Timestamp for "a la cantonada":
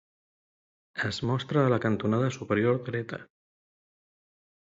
1.65-2.31